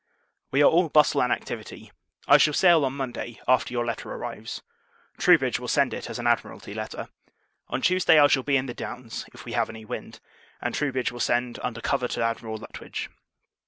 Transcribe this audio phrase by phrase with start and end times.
[0.49, 1.91] We are all bustle and activity.
[2.27, 4.63] I shall sail, on Monday, after your letter arrives.
[5.19, 7.07] Troubridge will send it, as an Admiralty letter.
[7.67, 10.19] On Tuesday I shall be in the Downs, if we have any wind;
[10.59, 13.09] and Troubridge will send, under cover to Admiral Lutwidge.